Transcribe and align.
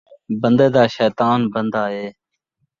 بن٘دے 0.41 0.67
دا 0.75 0.83
شیطان 0.95 1.39
بن٘دہ 1.53 1.83
اے 1.93 2.05